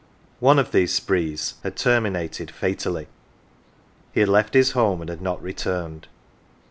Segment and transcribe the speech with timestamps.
[0.39, 3.05] One of these sprees had terminated fatally.
[4.13, 6.07] He had left his home and had not returned.